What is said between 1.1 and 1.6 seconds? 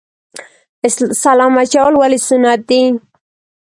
سلام